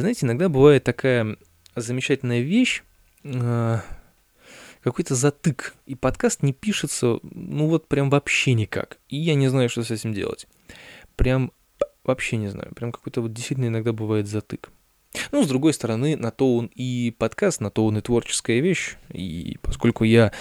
[0.00, 1.36] Знаете, иногда бывает такая
[1.76, 2.82] замечательная вещь,
[3.24, 3.78] э,
[4.82, 8.98] какой-то затык, и подкаст не пишется, ну вот прям вообще никак.
[9.08, 10.46] И я не знаю, что с этим делать.
[11.16, 11.52] Прям
[12.04, 12.74] вообще не знаю.
[12.74, 14.70] Прям какой-то вот действительно иногда бывает затык.
[15.32, 18.96] Ну, с другой стороны, на то он и подкаст, на то он и творческая вещь.
[19.12, 20.32] И поскольку я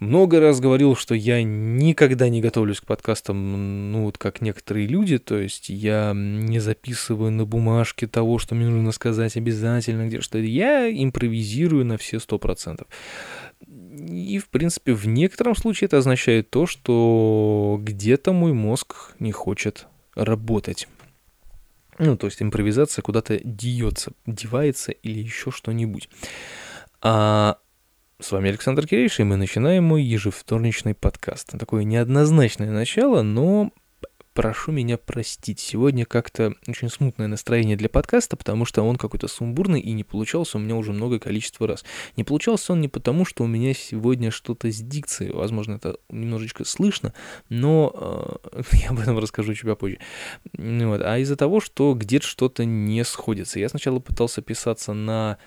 [0.00, 5.18] много раз говорил, что я никогда не готовлюсь к подкастам, ну, вот как некоторые люди,
[5.18, 10.38] то есть я не записываю на бумажке того, что мне нужно сказать обязательно, где что
[10.38, 12.88] я импровизирую на все сто процентов.
[13.60, 19.86] И, в принципе, в некотором случае это означает то, что где-то мой мозг не хочет
[20.14, 20.88] работать.
[21.98, 26.08] Ну, то есть импровизация куда-то деется, девается или еще что-нибудь.
[27.02, 27.58] А
[28.20, 31.58] с вами Александр Кирейш, и мы начинаем мой ежевторничный подкаст.
[31.58, 33.72] Такое неоднозначное начало, но
[34.34, 35.58] прошу меня простить.
[35.58, 40.58] Сегодня как-то очень смутное настроение для подкаста, потому что он какой-то сумбурный и не получался
[40.58, 41.82] у меня уже много количества раз.
[42.16, 46.64] Не получался он не потому, что у меня сегодня что-то с дикцией, возможно, это немножечко
[46.64, 47.14] слышно,
[47.48, 49.98] но э, я об этом расскажу чуть попозже.
[50.52, 51.00] Вот.
[51.00, 53.58] А из-за того, что где-то что-то не сходится.
[53.58, 55.38] Я сначала пытался писаться на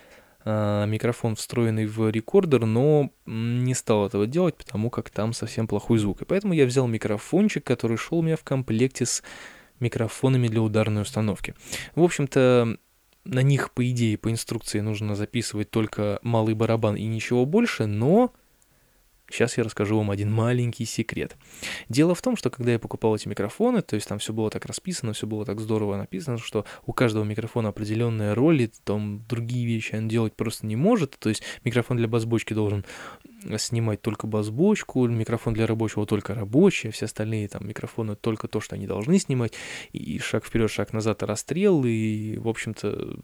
[0.45, 6.21] микрофон встроенный в рекордер, но не стал этого делать, потому как там совсем плохой звук.
[6.21, 9.23] И поэтому я взял микрофончик, который шел у меня в комплекте с
[9.79, 11.55] микрофонами для ударной установки.
[11.95, 12.77] В общем-то,
[13.25, 18.33] на них, по идее, по инструкции нужно записывать только малый барабан и ничего больше, но
[19.33, 21.37] Сейчас я расскажу вам один маленький секрет.
[21.89, 24.63] Дело в том, что когда я покупал эти микрофоны, то есть там все было так
[24.67, 29.65] расписано, все было так здорово написано, что у каждого микрофона определенная роль, и там другие
[29.65, 31.17] вещи он делать просто не может.
[31.17, 32.85] То есть микрофон для бас-бочки должен
[33.57, 38.61] снимать только бас-бочку, микрофон для рабочего только рабочий, а все остальные там микрофоны только то,
[38.61, 39.53] что они должны снимать,
[39.93, 43.17] и шаг вперед, шаг назад, расстрел, и, в общем-то,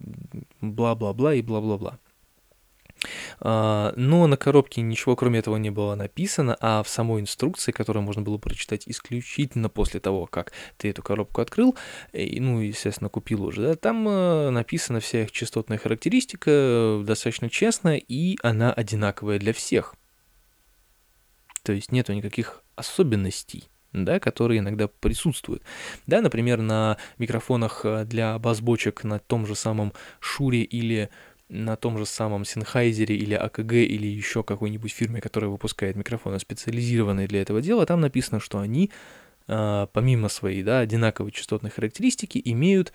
[0.60, 2.00] бла-бла-бла и бла-бла-бла.
[3.40, 8.04] А, но на коробке ничего кроме этого не было написано, а в самой инструкции, которую
[8.04, 11.76] можно было прочитать исключительно после того, как ты эту коробку открыл,
[12.14, 17.50] и, ну, естественно, купил уже, да, там э, написана вся их частотная характеристика э, достаточно
[17.50, 19.96] честно, и она одинаковая для всех.
[21.64, 25.64] То есть нету никаких особенностей да, которые иногда присутствуют.
[26.06, 31.10] Да, например, на микрофонах э, для бас-бочек на том же самом Шуре или
[31.50, 37.28] на том же самом Sennheiser или АКГ или еще какой-нибудь фирме, которая выпускает микрофоны специализированные
[37.28, 38.92] для этого дела, там написано, что они
[39.48, 42.94] а, помимо своей да, одинаковой частотной характеристики имеют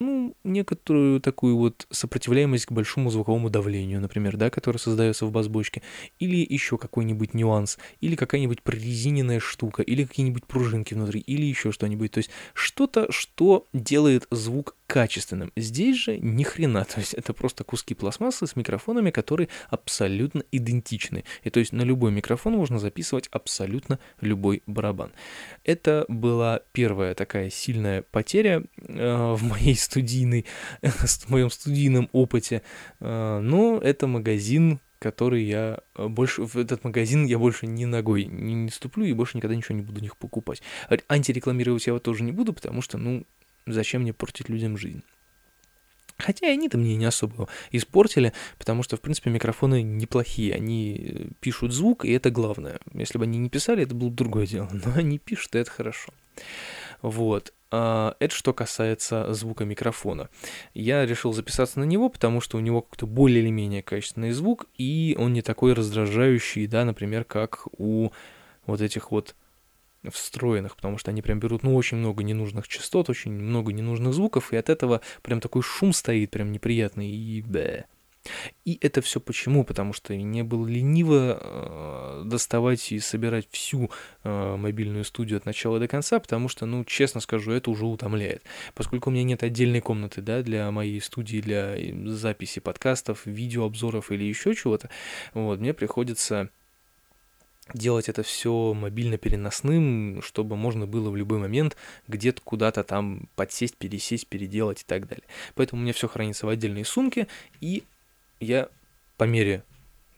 [0.00, 5.82] ну, некоторую такую вот сопротивляемость к большому звуковому давлению, например, да, которое создается в бас-бочке,
[6.18, 12.10] или еще какой-нибудь нюанс, или какая-нибудь прорезиненная штука, или какие-нибудь пружинки внутри, или еще что-нибудь.
[12.10, 15.52] То есть что-то, что делает звук качественным.
[15.56, 21.24] Здесь же ни хрена, то есть это просто куски пластмассы с микрофонами, которые абсолютно идентичны.
[21.42, 25.12] И то есть на любой микрофон можно записывать абсолютно любой барабан.
[25.64, 30.44] Это была первая такая сильная потеря э, в моей студийной,
[30.82, 32.62] в моем студийном опыте.
[33.00, 38.24] Э, но это магазин, который я э, больше в этот магазин я больше ни ногой
[38.24, 40.62] не, не ступлю и больше никогда ничего не буду у них покупать.
[41.08, 43.26] Антирекламировать я его тоже не буду, потому что, ну,
[43.66, 45.02] зачем мне портить людям жизнь?
[46.16, 50.54] Хотя они-то мне не особо испортили, потому что, в принципе, микрофоны неплохие.
[50.54, 52.78] Они э, пишут звук, и это главное.
[52.92, 54.68] Если бы они не писали, это было бы другое дело.
[54.72, 56.12] Но они пишут, и это хорошо.
[57.02, 57.52] Вот.
[57.72, 60.28] А, это что касается звука микрофона.
[60.72, 64.66] Я решил записаться на него, потому что у него какой-то более или менее качественный звук,
[64.78, 68.10] и он не такой раздражающий, да, например, как у
[68.66, 69.34] вот этих вот
[70.10, 74.52] встроенных, потому что они прям берут, ну, очень много ненужных частот, очень много ненужных звуков,
[74.52, 77.84] и от этого прям такой шум стоит, прям неприятный, и бэ.
[78.64, 79.64] И это все почему?
[79.64, 83.90] Потому что мне было лениво э, доставать и собирать всю
[84.22, 88.42] э, мобильную студию от начала до конца, потому что, ну, честно скажу, это уже утомляет.
[88.74, 94.10] Поскольку у меня нет отдельной комнаты, да, для моей студии, для э, записи подкастов, видеообзоров
[94.10, 94.88] или еще чего-то,
[95.34, 96.48] вот, мне приходится
[97.72, 101.76] делать это все мобильно переносным, чтобы можно было в любой момент
[102.08, 105.24] где-то куда-то там подсесть, пересесть, переделать и так далее.
[105.54, 107.26] Поэтому у меня все хранится в отдельной сумке,
[107.60, 107.84] и
[108.40, 108.68] я
[109.16, 109.62] по мере,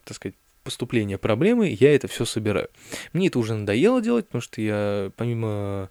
[0.05, 0.35] так сказать,
[0.65, 2.69] поступления проблемы, я это все собираю.
[3.13, 5.91] Мне это уже надоело делать, потому что я помимо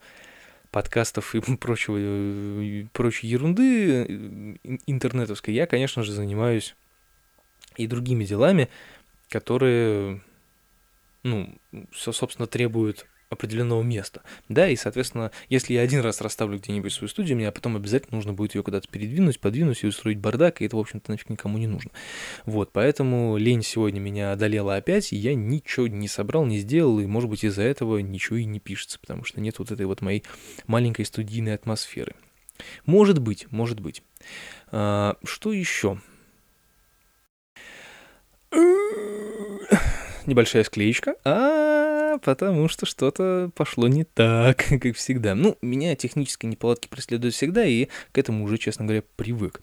[0.71, 6.75] подкастов и прочего, прочей ерунды интернетовской, я, конечно же, занимаюсь
[7.77, 8.67] и другими делами,
[9.29, 10.21] которые
[11.25, 11.57] ну,
[11.91, 17.09] все, собственно, требует определенного места, да, и, соответственно, если я один раз расставлю где-нибудь свою
[17.09, 20.77] студию, мне потом обязательно нужно будет ее куда-то передвинуть, подвинуть и устроить бардак, и это,
[20.77, 21.89] в общем-то, нафиг никому не нужно.
[22.45, 27.07] Вот, поэтому лень сегодня меня одолела опять, и я ничего не собрал, не сделал, и,
[27.07, 30.23] может быть, из-за этого ничего и не пишется, потому что нет вот этой вот моей
[30.67, 32.13] маленькой студийной атмосферы.
[32.85, 34.03] Может быть, может быть.
[34.71, 35.99] А, что еще?
[40.25, 41.15] Небольшая склеечка.
[41.23, 45.35] А, потому что что-то пошло не так, как всегда.
[45.35, 49.61] Ну, меня технические неполадки преследуют всегда, и к этому уже, честно говоря, привык.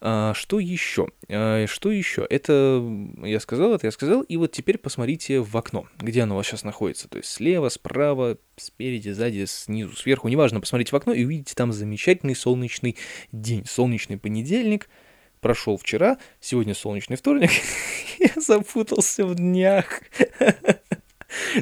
[0.00, 1.08] А, что еще?
[1.28, 2.26] А, что еще?
[2.30, 2.82] Это
[3.22, 6.46] я сказал, это я сказал, и вот теперь посмотрите в окно, где оно у вас
[6.46, 7.08] сейчас находится.
[7.08, 10.28] То есть слева, справа, спереди, сзади, снизу, сверху.
[10.28, 12.96] Неважно, посмотрите в окно и увидите там замечательный солнечный
[13.32, 13.64] день.
[13.66, 14.88] Солнечный понедельник–
[15.44, 17.50] прошел вчера, сегодня солнечный вторник,
[18.18, 20.00] я запутался в днях.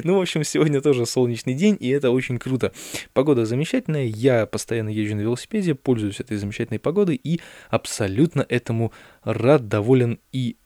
[0.03, 2.71] Ну, в общем, сегодня тоже солнечный день, и это очень круто.
[3.13, 7.41] Погода замечательная, я постоянно езжу на велосипеде, пользуюсь этой замечательной погодой и
[7.71, 8.93] абсолютно этому
[9.23, 10.57] рад, доволен и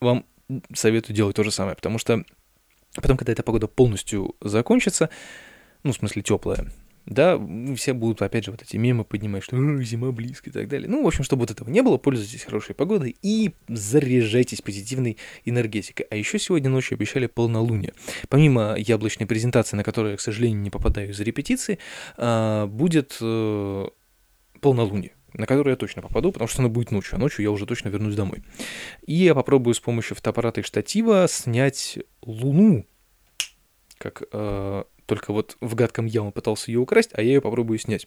[0.00, 0.24] вам
[0.72, 2.24] советую делать то же самое, потому что
[2.94, 5.10] потом, когда эта погода полностью закончится,
[5.82, 6.72] ну, в смысле теплая,
[7.08, 7.40] да,
[7.74, 10.88] все будут, опять же, вот эти мемы поднимать, что зима близко и так далее.
[10.88, 15.16] Ну, в общем, чтобы вот этого не было, пользуйтесь хорошей погодой и заряжайтесь позитивной
[15.46, 16.06] энергетикой.
[16.10, 17.94] А еще сегодня ночью обещали полнолуние.
[18.28, 21.78] Помимо яблочной презентации, на которую я, к сожалению, не попадаю из-за репетиции,
[22.18, 23.86] а, будет э,
[24.60, 27.66] полнолуние на которое я точно попаду, потому что оно будет ночью, а ночью я уже
[27.66, 28.42] точно вернусь домой.
[29.06, 32.86] И я попробую с помощью фотоаппарата и штатива снять Луну,
[33.98, 38.06] как э, только вот в гадком яму пытался ее украсть, а я ее попробую снять.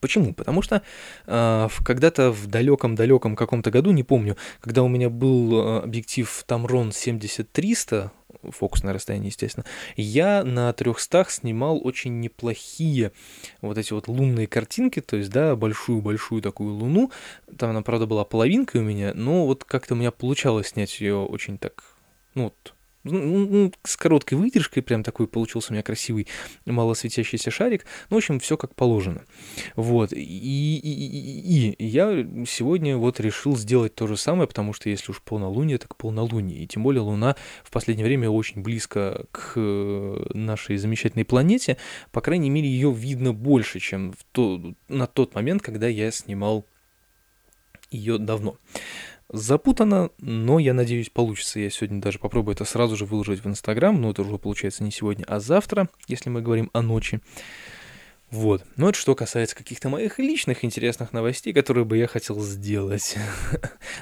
[0.00, 0.34] Почему?
[0.34, 0.82] Потому что
[1.26, 6.90] э, когда-то в далеком-далеком каком-то году, не помню, когда у меня был э, объектив Tamron
[6.90, 8.10] 70-300,
[8.50, 9.64] фокусное расстояние, естественно,
[9.96, 13.12] я на 300 снимал очень неплохие
[13.60, 17.10] вот эти вот лунные картинки, то есть, да, большую-большую такую луну.
[17.56, 21.16] Там она, правда, была половинкой у меня, но вот как-то у меня получалось снять ее
[21.16, 21.84] очень так,
[22.34, 26.26] ну вот, с короткой выдержкой, прям такой получился у меня красивый
[26.64, 27.84] малосветящийся шарик.
[28.10, 29.22] Ну, в общем, все как положено.
[29.76, 30.12] Вот.
[30.12, 35.12] И, и, и, и я сегодня вот решил сделать то же самое, потому что если
[35.12, 36.64] уж полнолуние, так полнолуние.
[36.64, 41.76] И тем более Луна в последнее время очень близко к э, нашей замечательной планете.
[42.10, 46.66] По крайней мере, ее видно больше, чем в то, на тот момент, когда я снимал
[47.90, 48.58] ее давно.
[49.30, 51.58] Запутано, но я надеюсь получится.
[51.58, 54.90] Я сегодня даже попробую это сразу же выложить в Инстаграм, но это уже получается не
[54.90, 57.20] сегодня, а завтра, если мы говорим о ночи.
[58.30, 58.64] Вот.
[58.76, 63.16] Но это что касается каких-то моих личных интересных новостей, которые бы я хотел сделать.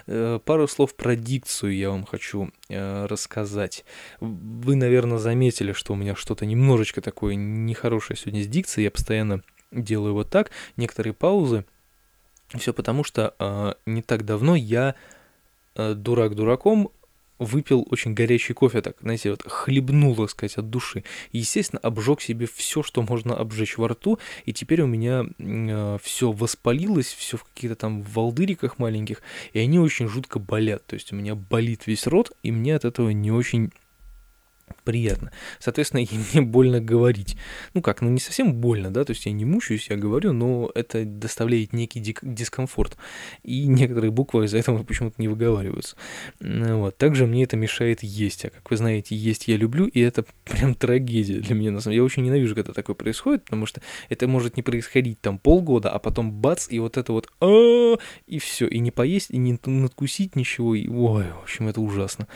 [0.07, 3.85] Э, пару слов про дикцию я вам хочу э, рассказать.
[4.21, 8.85] Вы, наверное, заметили, что у меня что-то немножечко такое нехорошее сегодня с дикцией.
[8.85, 11.65] Я постоянно делаю вот так, некоторые паузы.
[12.59, 14.95] Все потому, что э, не так давно я
[15.75, 16.91] Э, дурак дураком,
[17.39, 21.03] выпил очень горячий кофе, так, знаете, вот хлебнул, так сказать, от души.
[21.33, 25.99] И, естественно, обжег себе все, что можно обжечь во рту, и теперь у меня э,
[26.03, 29.23] все воспалилось, все в каких-то там волдыриках маленьких,
[29.55, 30.87] и они очень жутко болят.
[30.87, 33.73] То есть у меня болит весь рот, и мне от этого не очень
[34.83, 35.33] приятно.
[35.59, 37.37] Соответственно, мне больно говорить.
[37.75, 40.71] Ну как, ну не совсем больно, да, то есть я не мучаюсь, я говорю, но
[40.75, 42.97] это доставляет некий дискомфорт.
[43.43, 45.97] И некоторые буквы из-за этого почему-то не выговариваются.
[46.41, 46.97] Вот.
[46.97, 48.45] Также мне это мешает есть.
[48.45, 51.71] А как вы знаете, есть я люблю, и это прям трагедия для меня.
[51.71, 52.03] На самом деле.
[52.03, 55.99] Я очень ненавижу, когда такое происходит, потому что это может не происходить там полгода, а
[55.99, 57.29] потом бац, и вот это вот
[58.27, 62.27] и все, и не поесть, и не надкусить ничего, и ой, в общем, это ужасно.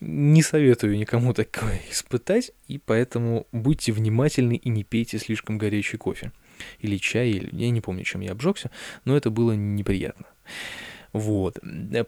[0.00, 6.32] Не советую никому такое испытать, и поэтому будьте внимательны и не пейте слишком горячий кофе.
[6.78, 8.70] Или чай, или я не помню, чем я обжегся,
[9.04, 10.26] но это было неприятно.
[11.12, 11.58] Вот.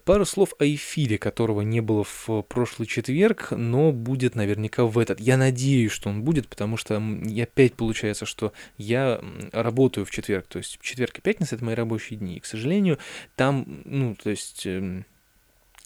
[0.04, 5.20] Пару слов о эфире, которого не было в прошлый четверг, но будет наверняка в этот.
[5.20, 7.02] Я надеюсь, что он будет, потому что
[7.40, 9.20] опять получается, что я
[9.52, 12.37] работаю в четверг, то есть четверг и пятница— это мои рабочие дни.
[12.37, 12.99] И, к сожалению,
[13.34, 15.04] там, ну, то есть эм,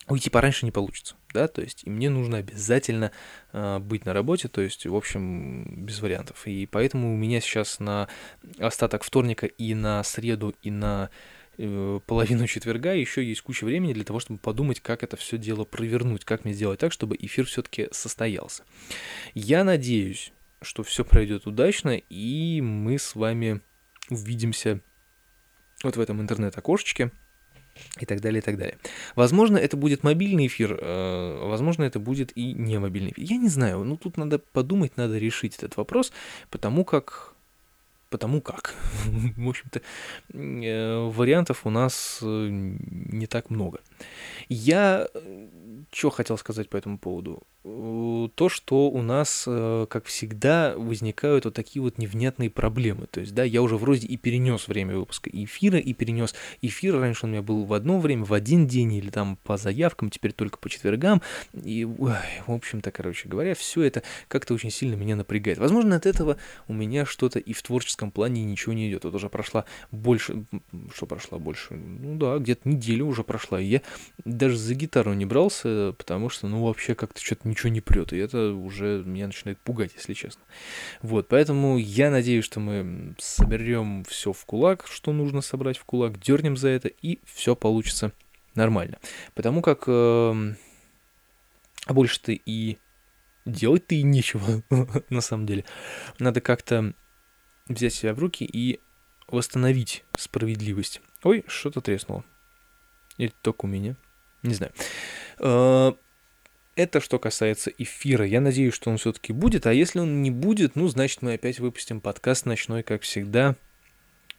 [0.08, 3.10] уйти пораньше не получится, да, то есть и мне нужно обязательно
[3.52, 6.46] э, быть на работе, то есть, в общем, без вариантов.
[6.46, 8.08] И поэтому у меня сейчас на
[8.58, 11.10] остаток вторника и на среду, и на
[11.58, 15.64] э, половину четверга еще есть куча времени для того, чтобы подумать, как это все дело
[15.64, 18.62] провернуть, как мне сделать так, чтобы эфир все-таки состоялся.
[19.34, 20.32] Я надеюсь,
[20.62, 23.60] что все пройдет удачно, и мы с вами
[24.08, 24.80] увидимся
[25.82, 27.10] вот в этом интернет-окошечке
[28.00, 28.78] и так далее, и так далее.
[29.14, 33.24] Возможно, это будет мобильный эфир, э, возможно, это будет и не мобильный эфир.
[33.24, 36.12] Я не знаю, ну тут надо подумать, надо решить этот вопрос,
[36.50, 37.36] потому как
[38.10, 38.74] потому как.
[39.36, 39.80] В общем-то,
[40.32, 43.80] э, вариантов у нас э, не так много.
[44.48, 45.08] Я
[45.92, 47.42] что хотел сказать по этому поводу?
[47.62, 53.06] То, что у нас, э, как всегда, возникают вот такие вот невнятные проблемы.
[53.10, 56.96] То есть, да, я уже вроде и перенес время выпуска эфира, и перенес эфир.
[56.96, 60.10] Раньше он у меня был в одно время, в один день, или там по заявкам,
[60.10, 61.22] теперь только по четвергам.
[61.54, 62.12] И, ой,
[62.46, 65.58] в общем-то, короче говоря, все это как-то очень сильно меня напрягает.
[65.58, 66.36] Возможно, от этого
[66.68, 69.04] у меня что-то и в творческом плане ничего не идет.
[69.04, 70.44] Вот уже прошла больше...
[70.94, 71.74] Что прошла больше?
[71.74, 73.60] Ну да, где-то неделя уже прошла.
[73.60, 73.82] И я
[74.36, 78.18] даже за гитару не брался, потому что, ну, вообще как-то что-то ничего не прет, и
[78.18, 80.42] это уже меня начинает пугать, если честно.
[81.02, 86.20] Вот, поэтому я надеюсь, что мы соберем все в кулак, что нужно собрать в кулак,
[86.20, 88.12] дернем за это, и все получится
[88.54, 88.98] нормально.
[89.34, 90.54] Потому как, э,
[91.88, 92.78] больше-то и
[93.44, 94.62] делать-то и нечего,
[95.10, 95.64] на самом деле.
[96.18, 96.94] Надо как-то
[97.68, 98.80] взять себя в руки и
[99.28, 101.00] восстановить справедливость.
[101.22, 102.24] Ой, что-то треснуло.
[103.18, 103.96] Или только у меня.
[104.46, 104.72] Не знаю.
[105.38, 105.92] Э,
[106.76, 108.26] это что касается эфира.
[108.26, 109.66] Я надеюсь, что он все-таки будет.
[109.66, 113.56] А если он не будет, ну, значит, мы опять выпустим подкаст ночной, как всегда,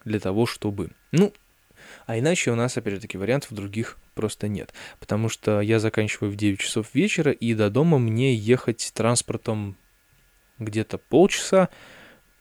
[0.05, 0.91] для того, чтобы...
[1.11, 1.33] Ну,
[2.05, 4.73] а иначе у нас, опять же таки, вариантов других просто нет.
[4.99, 9.77] Потому что я заканчиваю в 9 часов вечера, и до дома мне ехать транспортом
[10.59, 11.69] где-то полчаса.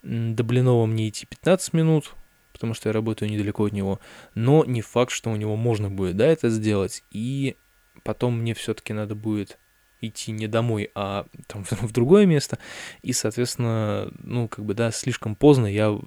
[0.03, 2.15] До Блинова мне идти 15 минут,
[2.57, 4.01] потому что я работаю недалеко от него.
[4.35, 7.03] Но не факт, что у него можно будет, да, это сделать.
[7.11, 7.57] И
[8.03, 9.59] потом мне все-таки надо будет
[10.01, 12.59] идти не домой, а там в другое место,
[13.03, 15.99] и, соответственно, ну, как бы, да, слишком поздно я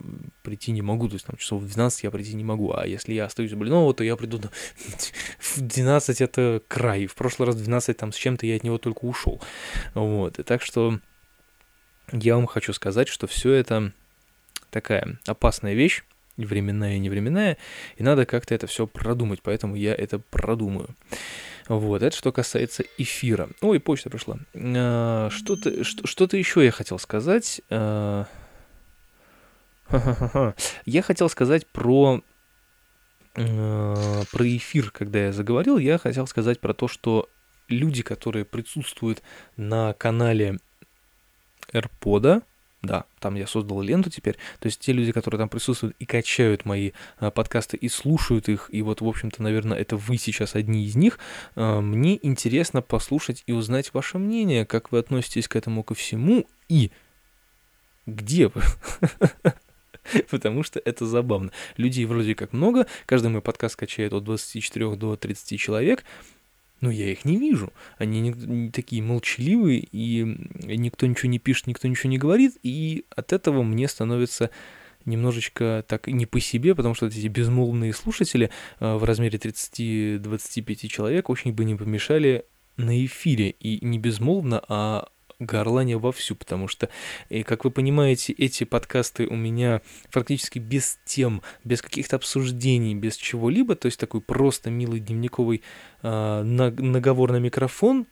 [0.43, 3.13] прийти не могу, то есть там часов в 12 я прийти не могу, а если
[3.13, 4.51] я остаюсь у Блинова, то я приду на...
[5.39, 8.77] в 12 это край, в прошлый раз в 12 там с чем-то я от него
[8.77, 9.41] только ушел,
[9.95, 10.99] вот, и так что
[12.11, 13.91] я вам хочу сказать, что все это
[14.69, 16.03] такая опасная вещь,
[16.45, 17.57] временная и невременная,
[17.97, 20.95] и надо как-то это все продумать, поэтому я это продумаю.
[21.67, 23.49] Вот, это что касается эфира.
[23.61, 24.39] Ой, почта пришла.
[24.55, 27.61] А, что-то что, еще я хотел сказать.
[27.69, 28.25] А,
[30.85, 32.21] я хотел сказать про
[33.35, 37.29] а, про эфир, когда я заговорил, я хотел сказать про то, что
[37.67, 39.21] люди, которые присутствуют
[39.55, 40.57] на канале
[41.71, 42.43] AirPod,
[42.81, 44.37] да, там я создал ленту теперь.
[44.59, 48.69] То есть те люди, которые там присутствуют и качают мои а, подкасты и слушают их,
[48.71, 51.19] и вот, в общем-то, наверное, это вы сейчас одни из них,
[51.55, 56.47] а, мне интересно послушать и узнать ваше мнение, как вы относитесь к этому ко всему
[56.69, 56.91] и
[58.05, 58.61] где вы.
[60.29, 61.51] Потому что это забавно.
[61.75, 66.03] Людей вроде как много, каждый мой подкаст качает от 24 до 30 человек,
[66.81, 67.73] но я их не вижу.
[67.97, 70.23] Они не, не такие молчаливые, и
[70.63, 74.49] никто ничего не пишет, никто ничего не говорит, и от этого мне становится
[75.05, 81.29] немножечко так не по себе, потому что эти безмолвные слушатели э, в размере 30-25 человек
[81.29, 82.45] очень бы не помешали
[82.77, 85.09] на эфире, и не безмолвно, а
[85.39, 86.89] горлане вовсю, потому что,
[87.29, 89.81] и, как вы понимаете, эти подкасты у меня
[90.11, 95.63] практически без тем, без каких-то обсуждений, без чего-либо, то есть такой просто милый дневниковый
[96.03, 98.05] э, наговор на микрофон,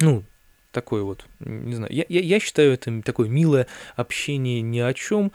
[0.00, 0.24] ну,
[0.72, 5.32] такой вот, не знаю, я, я, я считаю это такое милое общение ни о чем,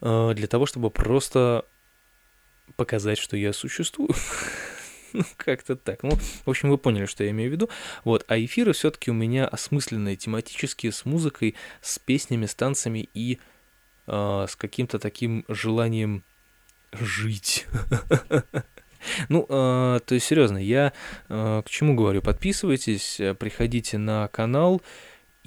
[0.00, 1.64] э, для того, чтобы просто
[2.76, 4.10] показать, что я существую.
[5.12, 6.02] Ну, как-то так.
[6.02, 6.10] Ну,
[6.44, 7.70] в общем, вы поняли, что я имею в виду.
[8.04, 13.38] Вот, а эфиры все-таки у меня осмысленные, тематические, с музыкой, с песнями, с танцами и
[14.06, 16.24] э, с каким-то таким желанием
[16.92, 17.66] жить.
[19.30, 20.92] Ну, э, то есть, серьезно, я
[21.30, 22.20] э, к чему говорю?
[22.20, 24.82] Подписывайтесь, приходите на канал,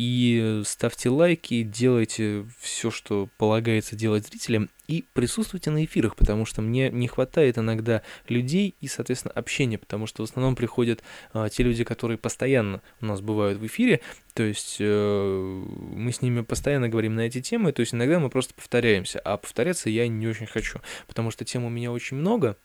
[0.03, 6.61] и ставьте лайки, делайте все, что полагается делать зрителям, и присутствуйте на эфирах, потому что
[6.61, 11.63] мне не хватает иногда людей и, соответственно, общения, потому что в основном приходят а, те
[11.63, 14.01] люди, которые постоянно у нас бывают в эфире,
[14.33, 15.63] то есть э,
[15.95, 19.37] мы с ними постоянно говорим на эти темы, то есть иногда мы просто повторяемся, а
[19.37, 22.57] повторяться я не очень хочу, потому что тем у меня очень много,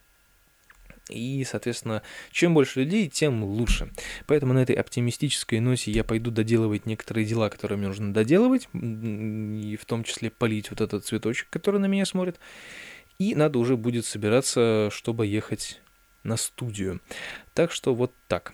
[1.08, 3.90] и, соответственно, чем больше людей, тем лучше.
[4.26, 9.78] Поэтому на этой оптимистической ноте я пойду доделывать некоторые дела, которые мне нужно доделывать, и
[9.80, 12.38] в том числе полить вот этот цветочек, который на меня смотрит.
[13.18, 15.80] И надо уже будет собираться, чтобы ехать
[16.22, 17.00] на студию.
[17.54, 18.52] Так что вот так.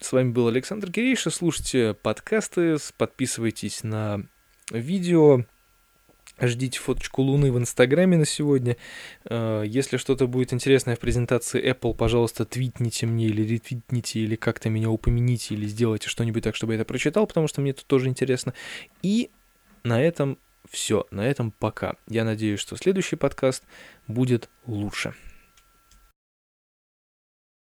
[0.00, 1.30] С вами был Александр Кирейша.
[1.30, 4.24] Слушайте подкасты, подписывайтесь на
[4.70, 5.44] видео,
[6.40, 8.76] Ждите фоточку Луны в Инстаграме на сегодня.
[9.24, 14.68] Э, если что-то будет интересное в презентации Apple, пожалуйста, твитните мне или ретвитните, или как-то
[14.68, 18.08] меня упомяните, или сделайте что-нибудь так, чтобы я это прочитал, потому что мне это тоже
[18.08, 18.54] интересно.
[19.02, 19.30] И
[19.84, 20.38] на этом
[20.70, 21.06] все.
[21.10, 21.94] На этом пока.
[22.08, 23.64] Я надеюсь, что следующий подкаст
[24.06, 25.14] будет лучше.